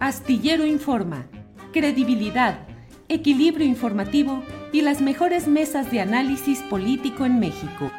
[0.00, 1.26] Astillero Informa,
[1.72, 2.66] credibilidad,
[3.08, 4.42] equilibrio informativo
[4.72, 7.90] y las mejores mesas de análisis político en México.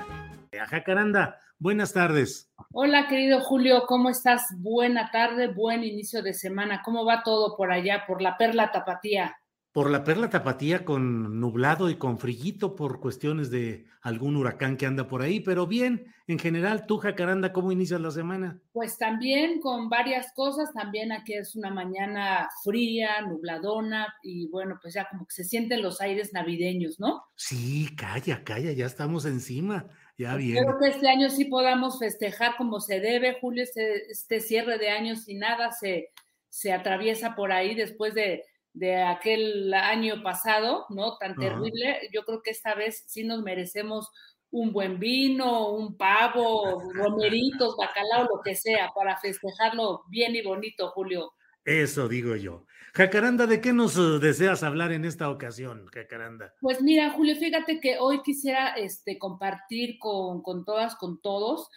[0.70, 2.52] Jacaranda, buenas tardes.
[2.74, 4.44] Hola, querido Julio, ¿cómo estás?
[4.58, 6.82] Buena tarde, buen inicio de semana.
[6.84, 9.38] ¿Cómo va todo por allá, por la Perla Tapatía?
[9.76, 14.86] Por la Perla Tapatía con nublado y con frillito por cuestiones de algún huracán que
[14.86, 18.62] anda por ahí, pero bien, en general, tú, Jacaranda, ¿cómo inicias la semana?
[18.72, 24.94] Pues también con varias cosas, también aquí es una mañana fría, nubladona y bueno, pues
[24.94, 27.26] ya como que se sienten los aires navideños, ¿no?
[27.36, 30.60] Sí, calla, calla, ya estamos encima, ya bien.
[30.60, 34.92] Espero que este año sí podamos festejar como se debe, Julio, este, este cierre de
[34.92, 36.14] años y nada se,
[36.48, 38.46] se atraviesa por ahí después de
[38.76, 41.18] de aquel año pasado, ¿no?
[41.18, 42.10] Tan terrible.
[42.14, 44.12] Yo creo que esta vez sí nos merecemos
[44.52, 50.90] un buen vino, un pavo, romeritos, bacalao, lo que sea, para festejarlo bien y bonito,
[50.90, 51.34] Julio.
[51.64, 52.66] Eso digo yo.
[52.94, 56.54] Jacaranda, ¿de qué nos uh, deseas hablar en esta ocasión, Jacaranda?
[56.62, 61.70] Pues mira, Julio, fíjate que hoy quisiera este, compartir con, con todas, con todos,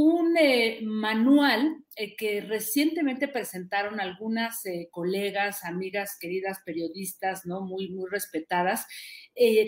[0.00, 7.62] un eh, manual eh, que recientemente presentaron algunas eh, colegas, amigas, queridas periodistas, ¿no?
[7.62, 8.86] Muy, muy respetadas,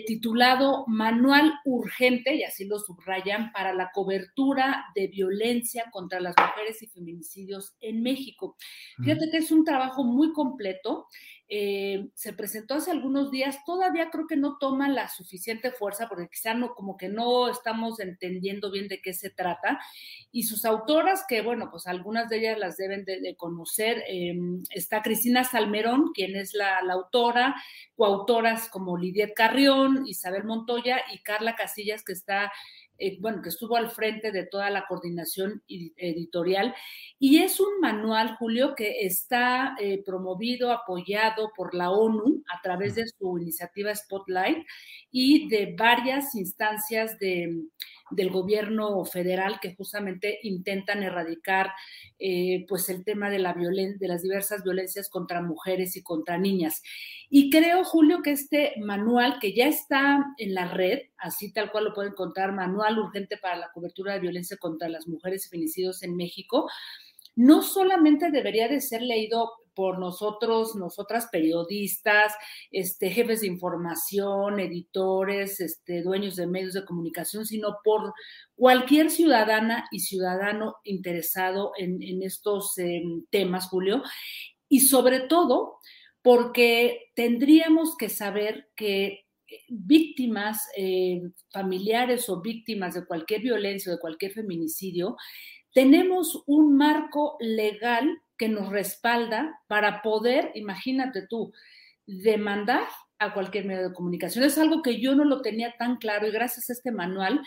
[0.05, 6.81] titulado Manual Urgente, y así lo subrayan, para la cobertura de violencia contra las mujeres
[6.81, 8.57] y feminicidios en México.
[9.01, 11.07] Fíjate que es un trabajo muy completo
[11.53, 16.29] eh, se presentó hace algunos días, todavía creo que no toma la suficiente fuerza porque
[16.31, 19.77] quizá no, como que no estamos entendiendo bien de qué se trata.
[20.31, 24.33] Y sus autoras, que bueno, pues algunas de ellas las deben de, conocer, eh,
[24.69, 27.53] está Cristina Salmerón, quien es la, la autora,
[27.95, 32.49] coautoras como Lidia Carrión, Isabel Montoya y Carla Casillas, que está
[33.01, 36.75] eh, bueno, que estuvo al frente de toda la coordinación editorial.
[37.17, 42.95] Y es un manual, Julio, que está eh, promovido, apoyado por la ONU a través
[42.95, 44.65] de su iniciativa Spotlight
[45.11, 47.63] y de varias instancias de,
[48.11, 51.71] del gobierno federal que justamente intentan erradicar
[52.19, 56.81] eh, pues el tema de, la de las diversas violencias contra mujeres y contra niñas.
[57.29, 61.85] Y creo, Julio, que este manual que ya está en la red, así tal cual
[61.85, 66.03] lo pueden encontrar, Manual Urgente para la Cobertura de Violencia contra las Mujeres y Feminicidios
[66.03, 66.69] en México,
[67.35, 72.33] no solamente debería de ser leído por nosotros, nosotras periodistas,
[72.71, 78.13] este, jefes de información, editores, este, dueños de medios de comunicación, sino por
[78.55, 84.03] cualquier ciudadana y ciudadano interesado en, estos em, temas, Julio,
[84.69, 85.77] y sobre todo
[86.21, 89.25] porque tendríamos que saber que
[89.67, 91.21] víctimas eh,
[91.51, 95.17] familiares o víctimas de cualquier violencia o de cualquier feminicidio,
[95.73, 101.53] tenemos un marco legal que nos respalda para poder, imagínate tú,
[102.05, 102.87] demandar
[103.19, 104.43] a cualquier medio de comunicación.
[104.43, 107.41] Es algo que yo no lo tenía tan claro y gracias a este manual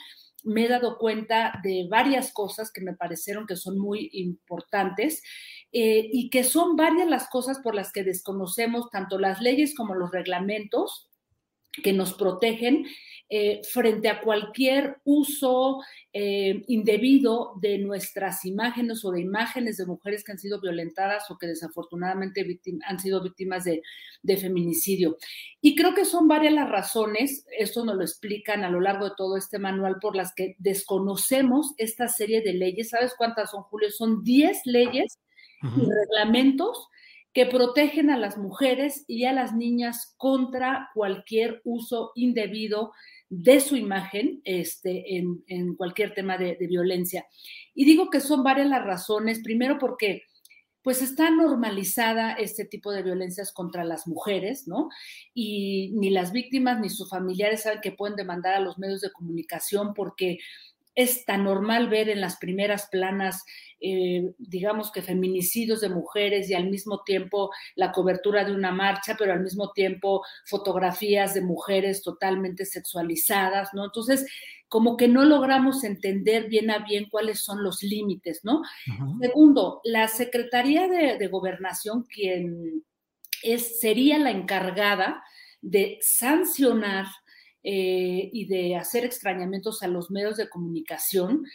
[0.45, 5.23] me he dado cuenta de varias cosas que me parecieron que son muy importantes
[5.73, 9.95] eh, y que son varias las cosas por las que desconocemos tanto las leyes como
[9.95, 11.11] los reglamentos
[11.83, 12.87] que nos protegen
[13.31, 15.81] eh, frente a cualquier uso
[16.13, 21.39] eh, indebido de nuestras imágenes o de imágenes de mujeres que han sido violentadas o
[21.39, 22.47] que desafortunadamente
[22.87, 23.83] han sido víctimas de,
[24.23, 25.17] de, feminicidio.
[25.63, 29.17] Y creo que son varias las razones, esto nos lo explican a lo largo de
[29.17, 32.91] todo este manual, por las que desconocemos esta serie de leyes.
[32.91, 33.91] ¿Sabes cuántas son, Julio?
[33.91, 35.19] Son 10 leyes
[35.63, 36.89] y reglamentos
[37.35, 42.93] que protegen a las mujeres y a las niñas contra cualquier uso indebido
[43.29, 47.27] de su imagen este, en, cualquier tema de, de, violencia.
[47.75, 50.23] Y digo que son varias las razones, primero porque
[50.85, 54.91] pues está normalizada este tipo de violencias contra las mujeres, ¿no?
[55.33, 59.11] Y ni las víctimas ni sus familiares saben que pueden demandar a los medios de
[59.11, 60.39] comunicación porque
[60.95, 63.45] es tan normal ver en las primeras planas,
[63.81, 69.17] eh, digamos que feminicidios de mujeres y al mismo tiempo la cobertura de una marcha,
[69.19, 73.85] pero al mismo tiempo fotografías de mujeres totalmente sexualizadas, ¿no?
[73.85, 74.27] Entonces,
[74.69, 78.63] como que no logramos entender bien a bien cuáles son los límites, ¿no?
[79.21, 82.83] Segundo, la Secretaría de, Gobernación, quien
[83.43, 85.23] es, sería la encargada
[85.61, 87.07] de sancionar
[87.65, 91.47] eh, y de hacer extrañamientos a los medios de comunicación,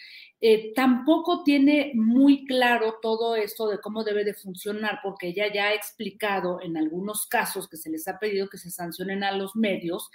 [0.42, 5.68] eh, tampoco tiene muy claro todo esto de cómo debe de funcionar, porque ella ya
[5.68, 9.56] ha explicado en algunos casos que se les ha pedido que se sancionen a los
[9.56, 10.10] medios,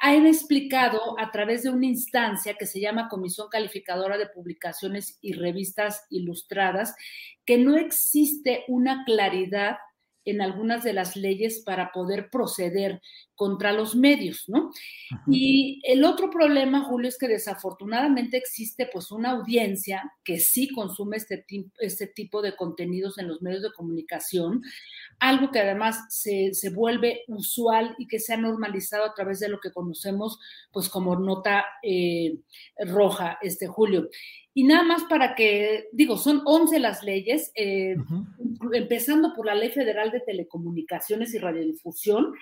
[0.00, 5.32] han explicado a través de una instancia que se llama Comisión Calificadora de Publicaciones y
[5.32, 6.94] Revistas Ilustradas,
[7.44, 9.76] que no existe una claridad
[10.30, 13.00] en algunas de las leyes para poder proceder
[13.34, 14.72] contra los medios, ¿no?
[15.28, 21.18] Y el otro problema, Julio, es que desafortunadamente existe pues una audiencia que sí consume
[21.18, 21.46] este,
[21.78, 24.62] este tipo de contenidos en los medios de comunicación,
[25.20, 29.48] algo que además se, se, vuelve usual y que se ha normalizado a través de
[29.48, 30.38] lo que conocemos
[30.72, 32.36] pues como nota eh,
[32.86, 34.08] roja, este Julio.
[34.54, 37.94] Y nada más para que, digo, son 11 las leyes, eh,
[38.72, 42.32] empezando por la Ley Federal de Telecomunicaciones y Radiodifusión,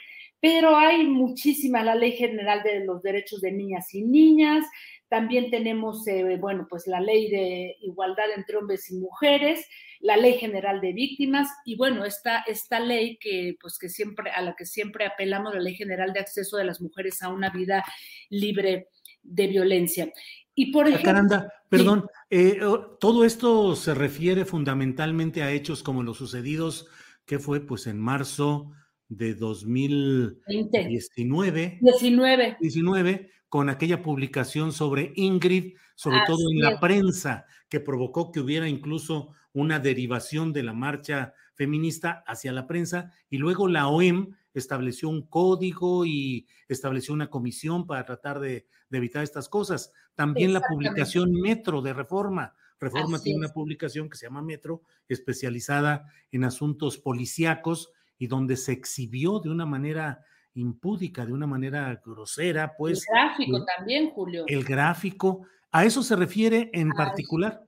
[0.40, 4.64] pero hay muchísima, la Ley General de los Derechos de Niñas y Niñas,
[5.08, 9.66] también tenemos, eh, bueno, pues la Ley de Igualdad entre Hombres y Mujeres,
[10.00, 14.42] la Ley General de Víctimas y bueno, esta, esta ley que pues que siempre, a
[14.42, 17.84] la que siempre apelamos, la Ley General de Acceso de las Mujeres a una vida
[18.30, 18.88] libre
[19.22, 20.12] de violencia.
[20.54, 21.04] Y por ejemplo.
[21.04, 22.60] Caranda, perdón, eh,
[22.98, 26.88] todo esto se refiere fundamentalmente a hechos como los sucedidos,
[27.26, 28.72] que fue pues en marzo
[29.08, 31.78] de 2019.
[31.80, 32.56] 19.
[32.60, 38.68] 19, con aquella publicación sobre Ingrid, sobre todo en la prensa, que provocó que hubiera
[38.68, 45.08] incluso una derivación de la marcha feminista hacia la prensa, y luego la OEM estableció
[45.08, 49.92] un código y estableció una comisión para tratar de, evitar estas cosas.
[50.14, 52.54] También la publicación Metro de Reforma.
[52.78, 58.72] Reforma tiene una publicación que se llama Metro, especializada en asuntos policíacos y donde se
[58.72, 60.24] exhibió de una manera
[60.54, 63.06] impúdica, de una manera grosera, pues.
[63.08, 64.44] El gráfico también, Julio.
[64.46, 65.46] El gráfico.
[65.70, 67.66] ¿A eso se refiere en particular?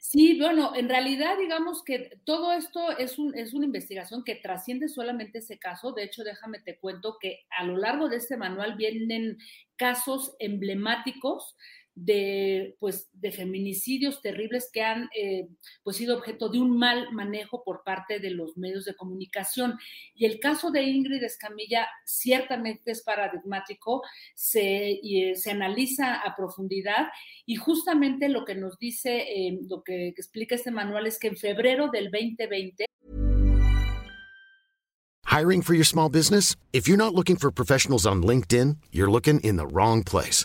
[0.00, 4.88] Sí, bueno, en realidad digamos que todo esto es, un, es una investigación que trasciende
[4.88, 5.92] solamente ese caso.
[5.92, 9.38] De hecho, déjame te cuento que a lo largo de este manual vienen
[9.76, 11.56] casos emblemáticos
[12.00, 15.48] de, pues, de feminicidios terribles que han eh,
[15.82, 19.78] pues, sido objeto de un mal manejo por parte de los medios de comunicación.
[20.14, 24.02] Y el caso de Ingrid Escamilla ciertamente es paradigmático,
[24.34, 27.08] se, eh, se analiza a profundidad
[27.44, 31.36] y justamente lo que nos dice, eh, lo que explica este manual es que en
[31.36, 32.86] febrero del 2020
[35.26, 36.56] Hiring for your small business?
[36.72, 40.44] If you're not looking for professionals on LinkedIn, you're looking in the wrong place.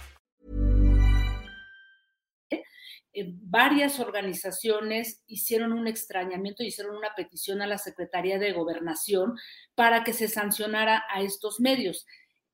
[3.51, 9.37] Varias organizaciones hicieron un extrañamiento, hicieron una petición a la Secretaría de Gobernación
[9.75, 12.05] para que se sancionara a estos medios.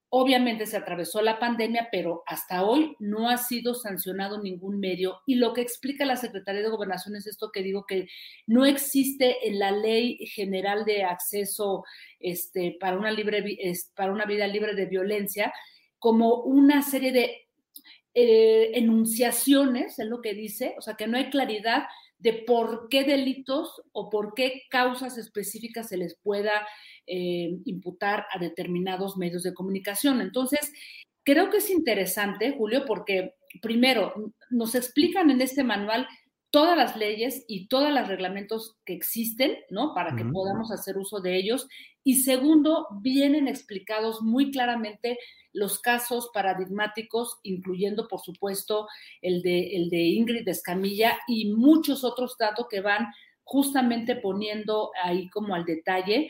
[0.09, 5.19] Obviamente se atravesó la pandemia, pero hasta hoy no ha sido sancionado ningún medio.
[5.27, 8.07] Y lo que explica la Secretaría de Gobernación es esto que digo que
[8.47, 11.83] no existe en la Ley General de Acceso
[12.19, 13.43] este, para, una libre,
[13.95, 15.53] para una vida libre de violencia
[15.99, 17.46] como una serie de
[18.19, 21.83] eh, enunciaciones, es lo que dice, o sea, que no hay claridad
[22.17, 26.67] de por qué delitos o por qué causas específicas se les pueda
[27.05, 30.19] eh, imputar a determinados medios de comunicación.
[30.19, 30.73] Entonces,
[31.23, 36.07] creo que es interesante, Julio, porque primero nos explican en este manual
[36.49, 39.93] todas las leyes y todos los reglamentos que existen, ¿no?
[39.93, 41.67] Para que podamos hacer uso de ellos.
[42.07, 45.19] Y segundo, vienen explicados muy claramente
[45.51, 48.87] los casos paradigmáticos, incluyendo, por supuesto,
[49.21, 53.07] el de, el de Ingrid Escamilla y muchos otros datos que van
[53.43, 56.29] justamente poniendo ahí como al detalle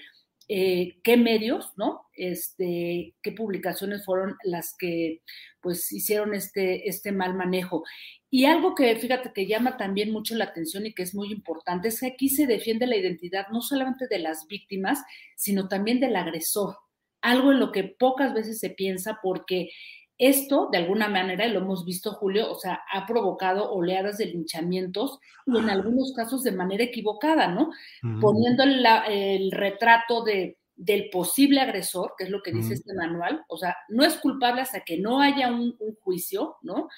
[0.49, 2.07] eh, qué medios, ¿no?
[2.13, 5.21] Este, qué publicaciones fueron las que
[5.61, 7.83] pues hicieron este, este mal manejo.
[8.29, 11.89] Y algo que fíjate que llama también mucho la atención y que es muy importante
[11.89, 14.99] es que aquí se defiende la identidad no solamente de las víctimas,
[15.35, 16.77] sino también del agresor.
[17.21, 19.69] Algo en lo que pocas veces se piensa porque
[20.17, 25.19] esto, de alguna manera, lo hemos visto, Julio, o sea, ha provocado oleadas de linchamientos
[25.45, 27.71] y en algunos casos de manera equivocada, ¿no?
[28.19, 33.57] Poniendo el, retrato de, del posible agresor, que es lo que dice este manual, o
[33.57, 36.89] sea, no es culpable hasta que no haya un, un juicio, ¿no?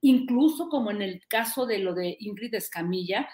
[0.00, 3.28] Incluso como en el caso de lo de Ingrid Escamilla,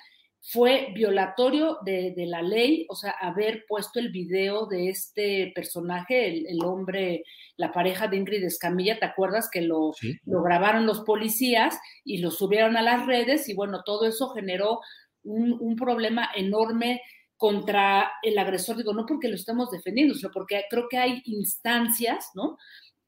[0.46, 6.62] fue violatorio de, la ley, o sea, haber puesto el video de este personaje, el,
[6.62, 7.24] hombre,
[7.56, 9.92] la pareja de Ingrid Escamilla, ¿te acuerdas que lo,
[10.26, 13.48] lo, grabaron los policías y lo subieron a las redes?
[13.48, 14.80] Y bueno, todo eso generó
[15.22, 17.00] un, un problema enorme
[17.38, 22.32] contra el agresor, digo, no porque lo estamos defendiendo, sino porque creo que hay instancias,
[22.34, 22.58] ¿no?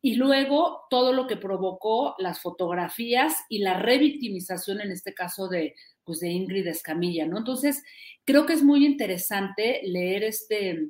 [0.01, 5.75] Y luego todo lo que provocó las fotografías y la revictimización, en este caso de,
[6.07, 7.39] pues de Ingrid Escamilla, ¿no?
[7.39, 7.83] Entonces,
[8.25, 10.89] creo que es muy interesante leer este,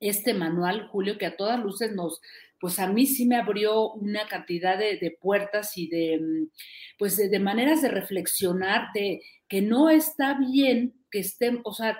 [0.00, 2.20] este manual, Julio, que a todas luces nos,
[2.58, 6.50] pues a mí sí me abrió una cantidad de, puertas y de, mm,
[6.98, 11.98] pues de, maneras de reflexionar de que no está bien que estén, o sea,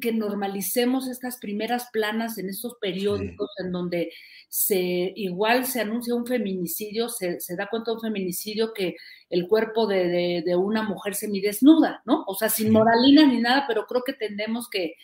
[0.00, 4.12] que normalicemos estas primeras planas en estos periódicos en donde
[4.48, 8.94] se igual se anuncia un feminicidio, se, da cuenta de un feminicidio que
[9.30, 12.24] el cuerpo de, una mujer semidesnuda, ¿no?
[12.26, 14.94] O sea, sin moralina ni nada, pero creo que tendremos que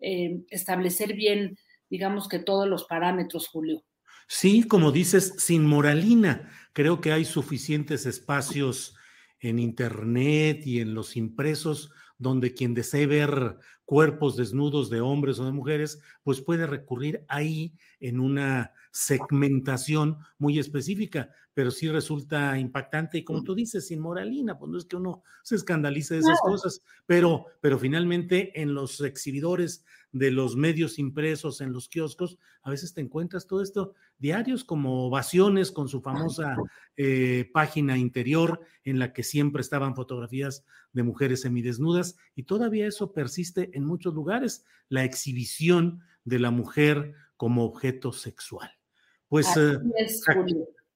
[0.00, 1.58] eh, establecer bien,
[1.90, 3.84] digamos que todos los parámetros, Julio.
[4.28, 6.50] Sí, como dices, sin moralina.
[6.72, 8.95] Creo que hay suficientes espacios
[9.40, 15.44] en Internet y en los impresos donde quien desee ver cuerpos desnudos de hombres o
[15.44, 23.16] de mujeres, pues puede recurrir ahí en una segmentación muy específica, pero sí resulta impactante
[23.16, 26.38] y como tú dices, sin moralina, pues no es que uno se escandalice de esas
[26.42, 29.82] cosas, pero, pero finalmente en los exhibidores
[30.12, 35.06] de los medios impresos, en los kioscos, a veces te encuentras todo esto, diarios como
[35.06, 36.58] Ovaciones con su famosa
[36.98, 43.14] eh, página interior en la que siempre estaban fotografías de mujeres semidesnudas y todavía eso
[43.14, 48.70] persiste en muchos lugares, la exhibición de la mujer como objeto sexual.
[49.28, 49.78] Pues eh,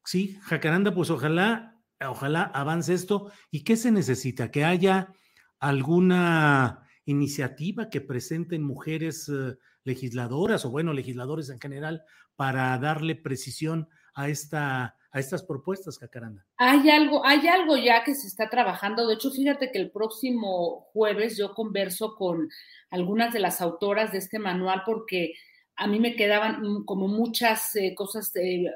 [0.05, 3.31] sí, Jacaranda, pues ojalá, ojalá avance esto.
[3.51, 4.51] ¿Y qué se necesita?
[4.51, 5.13] Que haya
[5.59, 12.03] alguna iniciativa que presenten mujeres eh, legisladoras o bueno, legisladores en general
[12.37, 16.47] para darle precisión a esta a estas propuestas, Jacaranda.
[16.57, 19.07] Hay algo, hay algo ya que se está trabajando.
[19.07, 22.49] De hecho, fíjate que el próximo jueves yo converso con
[22.91, 25.35] algunas de las autoras de este manual porque
[25.81, 28.31] a mí me quedaban como muchas eh, cosas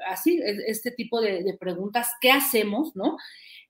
[0.09, 3.17] así, este tipo de, preguntas, ¿qué hacemos, no?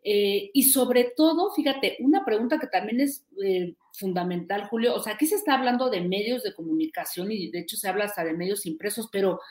[0.01, 5.15] Eh, y sobre todo, fíjate, una pregunta que también es eh, fundamental, Julio, o sea,
[5.15, 8.31] aquí se está hablando de medios de comunicación y de hecho se habla hasta de
[8.31, 9.41] medios impresos, pero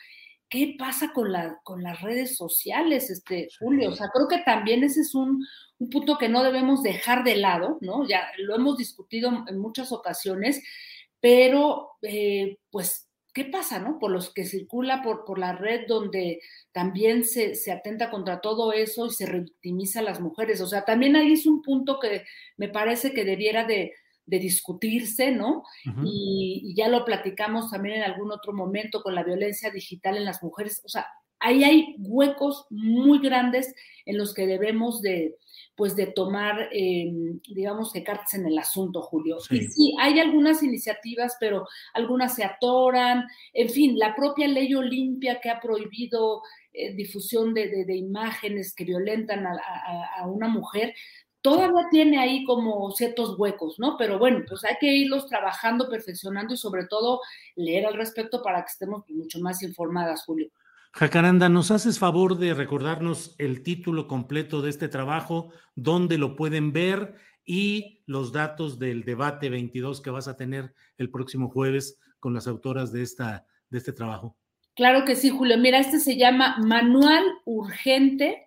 [0.48, 3.90] ¿qué pasa con, la, con las redes sociales, este, Julio?
[3.90, 5.46] O sea, creo que también ese es un,
[5.78, 8.08] un punto que no debemos dejar de lado, ¿no?
[8.08, 10.62] Ya lo hemos discutido en muchas ocasiones,
[11.20, 11.90] pero
[12.70, 13.03] pues
[13.34, 13.98] ¿qué pasa, no?
[13.98, 16.40] Por los que circula por, por la red donde
[16.72, 20.60] también se, se, atenta contra todo eso y se revictimiza a las mujeres.
[20.60, 22.22] O sea, también ahí es un punto que
[22.56, 23.92] me parece que debiera de,
[24.24, 25.64] de discutirse, ¿no?
[26.04, 30.24] y, y, ya lo platicamos también en algún otro momento con la violencia digital en
[30.24, 30.80] las mujeres.
[30.84, 31.06] O sea,
[31.40, 33.74] ahí hay huecos muy grandes
[34.06, 35.36] en los que debemos de,
[35.76, 37.10] pues de tomar, eh,
[37.48, 39.38] digamos que cartas en el asunto, Julio.
[39.50, 43.26] Y sí, hay algunas iniciativas, pero algunas se atoran.
[43.52, 49.46] En fin, la propia ley Olimpia que ha prohibido eh, difusión de, imágenes que violentan
[49.46, 50.94] a, una mujer,
[51.40, 53.96] todavía tiene ahí como ciertos huecos, ¿no?
[53.96, 57.20] Pero bueno, pues hay que irlos trabajando, perfeccionando y sobre todo
[57.56, 60.50] leer al respecto para que estemos mucho más informadas, Julio.
[60.96, 66.72] Jacaranda, ¿nos haces favor de recordarnos el título completo de este trabajo, dónde lo pueden
[66.72, 72.32] ver y los datos del debate 22 que vas a tener el próximo jueves con
[72.32, 74.36] las autoras de, esta, de este trabajo?
[74.76, 75.58] Claro que sí, Julio.
[75.58, 78.44] Mira, este se llama Manual Urgente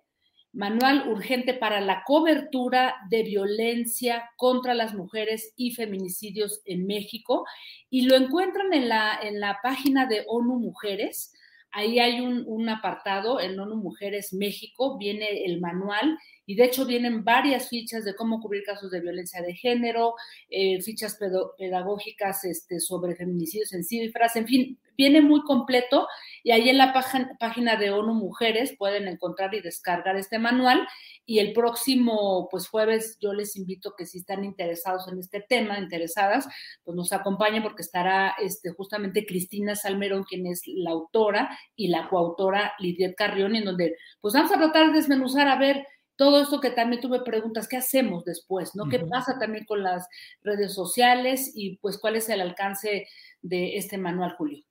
[0.52, 7.44] Manual urgente para la cobertura de violencia contra las mujeres y feminicidios en México.
[7.90, 11.34] Y lo encuentran en la, en la página de ONU Mujeres.
[11.70, 16.86] Ahí hay un, un apartado en ONU Mujeres México, viene el manual y de hecho
[16.86, 20.14] vienen varias fichas de cómo cubrir casos de violencia de género,
[20.48, 21.18] eh, fichas
[21.58, 26.08] pedagógicas este, sobre feminicidios en cifras, en fin, viene muy completo
[26.42, 26.92] y ahí en la
[27.38, 30.86] página de ONU Mujeres pueden encontrar y descargar este manual
[31.24, 35.78] y el próximo pues jueves yo les invito que si están interesados en este tema,
[35.78, 36.48] interesadas,
[36.82, 42.08] pues nos acompañen porque estará este, justamente Cristina Salmerón, quien es la autora y la
[42.08, 45.86] coautora Lidiet Carrión, en donde pues vamos a tratar de desmenuzar a ver
[46.16, 48.74] todo esto que también tuve preguntas, ¿qué hacemos después?
[48.74, 48.88] ¿no?
[48.88, 50.08] ¿Qué pasa también con las
[50.42, 53.06] redes sociales y pues cuál es el alcance
[53.40, 54.67] de este manual, Julio?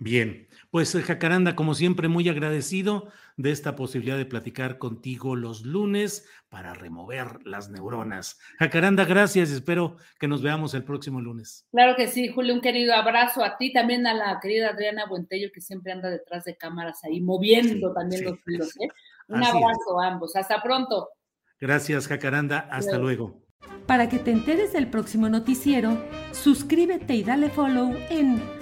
[0.00, 5.64] Bien, pues eh, Jacaranda, como siempre, muy agradecido de esta posibilidad de platicar contigo los
[5.64, 8.38] lunes para remover las neuronas.
[8.60, 11.66] Jacaranda, gracias, espero que nos veamos el próximo lunes.
[11.72, 15.50] Claro que sí, Julio, un querido abrazo a ti, también a la querida Adriana Buentello,
[15.52, 18.76] que siempre anda detrás de cámaras ahí, moviendo también los hilos.
[18.80, 18.88] ¿eh?
[19.28, 20.36] Un abrazo a ambos.
[20.36, 21.08] Hasta pronto.
[21.60, 22.68] Gracias, Jacaranda.
[22.70, 23.42] Hasta luego.
[23.86, 25.98] Para que te enteres del próximo noticiero,
[26.30, 28.57] suscríbete y dale follow en